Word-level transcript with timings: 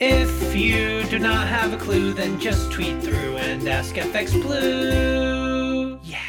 If 0.00 0.54
you 0.54 1.02
do 1.10 1.18
not 1.18 1.48
have 1.48 1.72
a 1.72 1.76
clue, 1.76 2.12
then 2.12 2.38
just 2.38 2.70
tweet 2.70 3.02
through 3.02 3.36
and 3.38 3.66
ask 3.66 3.96
FX 3.96 4.30
Blue. 4.40 5.98
Yeah. 6.04 6.20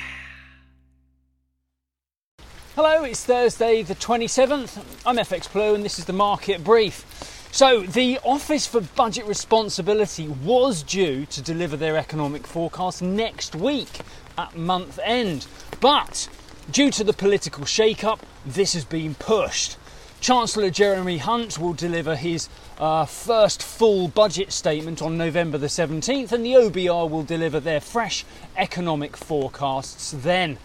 Hello, 2.73 3.03
it's 3.03 3.23
Thursday 3.23 3.83
the 3.83 3.93
27th. 3.93 4.83
I'm 5.05 5.17
FX 5.17 5.53
Blue 5.53 5.75
and 5.75 5.85
this 5.85 5.99
is 5.99 6.05
the 6.05 6.13
market 6.13 6.63
brief. 6.63 7.05
So, 7.51 7.81
the 7.81 8.19
Office 8.23 8.65
for 8.65 8.81
Budget 8.81 9.27
Responsibility 9.27 10.27
was 10.27 10.81
due 10.81 11.27
to 11.27 11.39
deliver 11.39 11.77
their 11.77 11.95
economic 11.95 12.47
forecast 12.47 13.03
next 13.03 13.55
week 13.55 13.99
at 14.39 14.57
month 14.57 14.97
end, 15.03 15.45
but 15.79 16.27
due 16.71 16.89
to 16.89 17.03
the 17.03 17.13
political 17.13 17.65
shake 17.65 18.03
up, 18.03 18.25
this 18.47 18.73
has 18.73 18.83
been 18.83 19.13
pushed. 19.13 19.77
Chancellor 20.21 20.69
Jeremy 20.69 21.17
Hunt 21.17 21.57
will 21.59 21.73
deliver 21.73 22.15
his 22.15 22.49
uh, 22.77 23.05
first 23.05 23.63
full 23.63 24.09
budget 24.09 24.51
statement 24.51 25.01
on 25.01 25.17
November 25.17 25.57
the 25.57 25.67
17th, 25.67 26.33
and 26.33 26.45
the 26.45 26.53
OBR 26.53 27.09
will 27.09 27.23
deliver 27.23 27.59
their 27.59 27.79
fresh 27.79 28.25
economic 28.57 29.15
forecasts 29.15 30.11
then. 30.11 30.57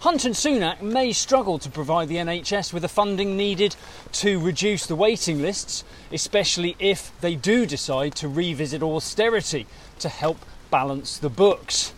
Hunt 0.00 0.24
and 0.24 0.34
Sunak 0.34 0.82
may 0.82 1.12
struggle 1.12 1.58
to 1.60 1.70
provide 1.70 2.08
the 2.08 2.16
NHS 2.16 2.72
with 2.72 2.82
the 2.82 2.88
funding 2.88 3.36
needed 3.36 3.76
to 4.12 4.38
reduce 4.40 4.84
the 4.84 4.96
waiting 4.96 5.40
lists, 5.40 5.84
especially 6.10 6.76
if 6.78 7.18
they 7.20 7.34
do 7.34 7.64
decide 7.64 8.14
to 8.16 8.28
revisit 8.28 8.82
austerity 8.82 9.66
to 10.00 10.08
help 10.08 10.38
balance 10.70 11.16
the 11.18 11.30
books. 11.30 11.94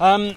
Um, 0.00 0.36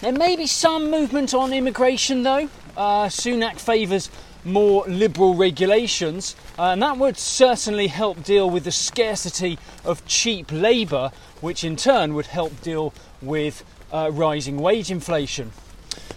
there 0.00 0.12
may 0.12 0.36
be 0.36 0.46
some 0.46 0.90
movement 0.90 1.34
on 1.34 1.52
immigration, 1.52 2.22
though. 2.22 2.48
Uh, 2.76 3.06
Sunak 3.06 3.58
favours 3.58 4.10
more 4.44 4.84
liberal 4.86 5.34
regulations, 5.34 6.36
uh, 6.58 6.70
and 6.70 6.82
that 6.82 6.96
would 6.96 7.16
certainly 7.16 7.88
help 7.88 8.22
deal 8.22 8.48
with 8.48 8.64
the 8.64 8.72
scarcity 8.72 9.58
of 9.84 10.04
cheap 10.06 10.50
labour, 10.50 11.10
which 11.40 11.64
in 11.64 11.76
turn 11.76 12.14
would 12.14 12.26
help 12.26 12.60
deal 12.62 12.92
with 13.20 13.64
uh, 13.92 14.10
rising 14.12 14.58
wage 14.58 14.90
inflation. 14.90 15.52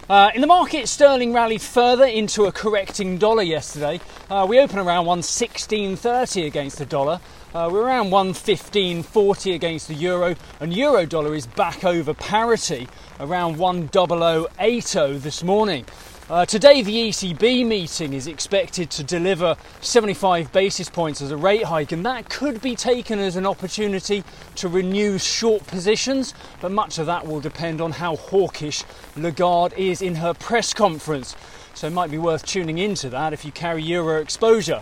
Uh, 0.08 0.30
in 0.34 0.40
the 0.40 0.46
market, 0.46 0.88
sterling 0.88 1.32
rallied 1.32 1.62
further 1.62 2.04
into 2.04 2.44
a 2.44 2.52
correcting 2.52 3.18
dollar 3.18 3.42
yesterday. 3.42 4.00
Uh, 4.28 4.44
we 4.48 4.58
opened 4.58 4.80
around 4.80 5.06
116.30 5.06 6.46
against 6.46 6.78
the 6.78 6.84
dollar. 6.84 7.20
Uh, 7.54 7.68
we're 7.70 7.82
around 7.82 8.10
115.40 8.10 9.54
against 9.54 9.88
the 9.88 9.94
euro, 9.94 10.34
and 10.60 10.74
euro 10.74 11.06
dollar 11.06 11.34
is 11.34 11.46
back 11.46 11.84
over 11.84 12.12
parity 12.14 12.88
around 13.20 13.56
10080 13.56 15.18
this 15.18 15.42
morning. 15.42 15.84
Uh, 16.30 16.46
today, 16.46 16.82
the 16.82 17.08
ECB 17.08 17.66
meeting 17.66 18.12
is 18.12 18.28
expected 18.28 18.88
to 18.90 19.02
deliver 19.02 19.56
75 19.80 20.52
basis 20.52 20.88
points 20.88 21.20
as 21.20 21.32
a 21.32 21.36
rate 21.36 21.64
hike, 21.64 21.90
and 21.90 22.06
that 22.06 22.28
could 22.28 22.62
be 22.62 22.76
taken 22.76 23.18
as 23.18 23.34
an 23.34 23.44
opportunity 23.44 24.22
to 24.54 24.68
renew 24.68 25.18
short 25.18 25.66
positions. 25.66 26.32
But 26.60 26.70
much 26.70 26.98
of 26.98 27.06
that 27.06 27.26
will 27.26 27.40
depend 27.40 27.80
on 27.80 27.90
how 27.90 28.14
hawkish 28.14 28.84
Lagarde 29.16 29.76
is 29.76 30.00
in 30.00 30.14
her 30.14 30.32
press 30.32 30.72
conference. 30.72 31.34
So 31.74 31.88
it 31.88 31.92
might 31.92 32.10
be 32.10 32.18
worth 32.18 32.46
tuning 32.46 32.78
into 32.78 33.08
that 33.10 33.32
if 33.32 33.44
you 33.44 33.50
carry 33.50 33.82
euro 33.82 34.20
exposure. 34.20 34.80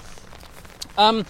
Um, 0.98 1.24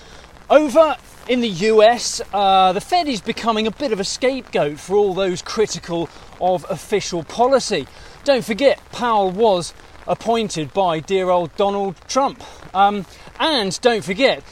over 0.51 0.97
in 1.29 1.41
the 1.41 1.49
US, 1.49 2.21
uh, 2.35 2.73
the 2.73 2.81
Fed 2.81 3.07
is 3.07 3.21
becoming 3.21 3.69
a 3.69 3.71
bit 3.71 3.93
of 3.93 4.01
a 4.01 4.05
scapegoat 4.05 4.81
for 4.81 4.97
all 4.97 5.15
those 5.15 5.41
critical 5.41 6.09
of 6.41 6.67
official 6.69 7.23
policy. 7.23 7.87
Don't 8.25 8.45
forget, 8.45 8.81
Powell 8.91 9.31
was 9.31 9.73
appointed 10.11 10.75
by 10.75 10.99
dear 10.99 11.31
old 11.31 11.55
Donald 11.57 11.95
Trump. 12.09 12.43
Um, 12.75 13.07
and 13.39 13.81
don't 13.81 14.03
forget, 14.03 14.43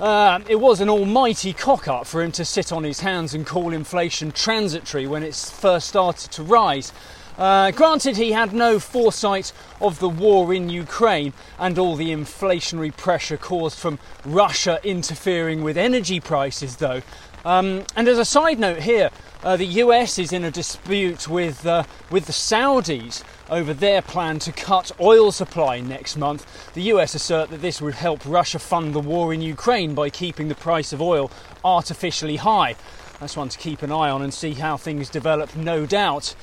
uh, 0.00 0.40
it 0.48 0.58
was 0.58 0.80
an 0.80 0.88
almighty 0.88 1.52
cock 1.52 1.86
up 1.88 2.06
for 2.06 2.22
him 2.22 2.32
to 2.32 2.44
sit 2.44 2.72
on 2.72 2.84
his 2.84 3.00
hands 3.00 3.34
and 3.34 3.46
call 3.46 3.74
inflation 3.74 4.32
transitory 4.32 5.06
when 5.06 5.22
it 5.22 5.34
first 5.34 5.88
started 5.88 6.30
to 6.32 6.42
rise. 6.42 6.92
Uh, 7.38 7.70
granted, 7.70 8.16
he 8.16 8.32
had 8.32 8.52
no 8.52 8.80
foresight 8.80 9.52
of 9.80 10.00
the 10.00 10.08
war 10.08 10.52
in 10.52 10.68
Ukraine 10.68 11.32
and 11.56 11.78
all 11.78 11.94
the 11.94 12.10
inflationary 12.10 12.94
pressure 12.94 13.36
caused 13.36 13.78
from 13.78 14.00
Russia 14.24 14.80
interfering 14.82 15.62
with 15.62 15.78
energy 15.78 16.18
prices, 16.18 16.76
though. 16.76 17.00
Um, 17.44 17.84
and 17.94 18.08
as 18.08 18.18
a 18.18 18.24
side 18.24 18.58
note 18.58 18.80
here, 18.80 19.10
uh, 19.44 19.56
the 19.56 19.66
US 19.66 20.18
is 20.18 20.32
in 20.32 20.42
a 20.42 20.50
dispute 20.50 21.28
with, 21.28 21.64
uh, 21.64 21.84
with 22.10 22.26
the 22.26 22.32
Saudis 22.32 23.22
over 23.48 23.72
their 23.72 24.02
plan 24.02 24.40
to 24.40 24.50
cut 24.50 24.90
oil 25.00 25.30
supply 25.30 25.78
next 25.78 26.16
month. 26.16 26.44
The 26.74 26.82
US 26.94 27.14
assert 27.14 27.50
that 27.50 27.62
this 27.62 27.80
would 27.80 27.94
help 27.94 28.20
Russia 28.26 28.58
fund 28.58 28.94
the 28.94 29.00
war 29.00 29.32
in 29.32 29.42
Ukraine 29.42 29.94
by 29.94 30.10
keeping 30.10 30.48
the 30.48 30.56
price 30.56 30.92
of 30.92 31.00
oil 31.00 31.30
artificially 31.64 32.36
high. 32.36 32.74
That's 33.20 33.36
one 33.36 33.48
to 33.48 33.58
keep 33.58 33.82
an 33.82 33.92
eye 33.92 34.10
on 34.10 34.22
and 34.22 34.34
see 34.34 34.54
how 34.54 34.76
things 34.76 35.08
develop, 35.08 35.54
no 35.54 35.86
doubt. 35.86 36.34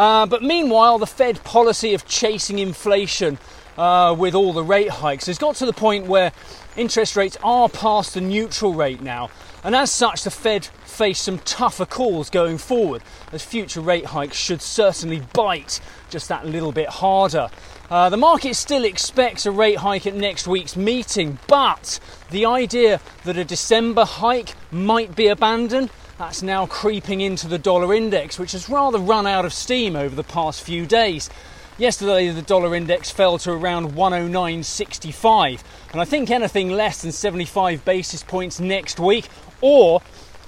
Uh, 0.00 0.24
but 0.24 0.42
meanwhile, 0.42 0.98
the 0.98 1.06
Fed 1.06 1.44
policy 1.44 1.92
of 1.92 2.06
chasing 2.06 2.58
inflation 2.58 3.36
uh, 3.76 4.16
with 4.18 4.34
all 4.34 4.54
the 4.54 4.64
rate 4.64 4.88
hikes 4.88 5.26
has 5.26 5.36
got 5.36 5.56
to 5.56 5.66
the 5.66 5.74
point 5.74 6.06
where 6.06 6.32
interest 6.74 7.16
rates 7.16 7.36
are 7.44 7.68
past 7.68 8.14
the 8.14 8.20
neutral 8.22 8.72
rate 8.72 9.02
now. 9.02 9.28
And 9.62 9.76
as 9.76 9.92
such, 9.92 10.24
the 10.24 10.30
Fed 10.30 10.64
face 10.86 11.18
some 11.18 11.38
tougher 11.40 11.84
calls 11.84 12.30
going 12.30 12.56
forward, 12.56 13.02
as 13.30 13.44
future 13.44 13.82
rate 13.82 14.06
hikes 14.06 14.38
should 14.38 14.62
certainly 14.62 15.20
bite 15.34 15.82
just 16.08 16.30
that 16.30 16.46
little 16.46 16.72
bit 16.72 16.88
harder. 16.88 17.50
Uh, 17.90 18.08
the 18.08 18.16
market 18.16 18.54
still 18.54 18.86
expects 18.86 19.44
a 19.44 19.50
rate 19.50 19.76
hike 19.76 20.06
at 20.06 20.14
next 20.14 20.48
week's 20.48 20.76
meeting, 20.76 21.38
but 21.46 22.00
the 22.30 22.46
idea 22.46 23.02
that 23.24 23.36
a 23.36 23.44
December 23.44 24.06
hike 24.06 24.54
might 24.70 25.14
be 25.14 25.26
abandoned 25.26 25.90
that's 26.20 26.42
now 26.42 26.66
creeping 26.66 27.22
into 27.22 27.48
the 27.48 27.56
dollar 27.56 27.94
index, 27.94 28.38
which 28.38 28.52
has 28.52 28.68
rather 28.68 28.98
run 28.98 29.26
out 29.26 29.46
of 29.46 29.54
steam 29.54 29.96
over 29.96 30.14
the 30.14 30.22
past 30.22 30.60
few 30.60 30.84
days. 30.84 31.30
Yesterday, 31.78 32.28
the 32.28 32.42
dollar 32.42 32.74
index 32.74 33.10
fell 33.10 33.38
to 33.38 33.52
around 33.52 33.92
109.65, 33.92 35.62
and 35.92 35.98
I 35.98 36.04
think 36.04 36.30
anything 36.30 36.68
less 36.68 37.00
than 37.00 37.10
75 37.10 37.86
basis 37.86 38.22
points 38.22 38.60
next 38.60 39.00
week, 39.00 39.30
or 39.62 40.02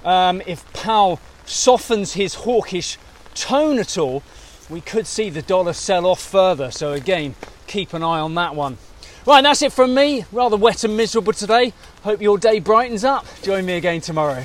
um, 0.05 0.43
if 0.47 0.71
Powell 0.75 1.19
softens 1.47 2.12
his 2.12 2.34
hawkish 2.34 2.99
tone 3.34 3.78
at 3.78 3.97
all, 3.97 4.22
we 4.69 4.82
could 4.82 5.06
see 5.06 5.31
the 5.31 5.41
dollar 5.41 5.72
sell 5.72 6.05
off 6.05 6.21
further. 6.21 6.71
So, 6.71 6.93
again, 6.93 7.34
keep 7.66 7.94
an 7.94 8.03
eye 8.03 8.21
on 8.21 8.34
that 8.34 8.55
one. 8.55 8.77
Right, 9.25 9.43
that's 9.43 9.62
it 9.62 9.72
from 9.72 9.94
me. 9.94 10.27
Rather 10.32 10.59
wet 10.59 10.84
and 10.84 10.99
miserable 10.99 11.32
today. 11.32 11.72
Hope 12.03 12.21
your 12.21 12.37
day 12.37 12.59
brightens 12.61 13.05
up. 13.05 13.25
Join 13.41 13.65
me 13.65 13.78
again 13.78 14.03
tomorrow. 14.03 14.44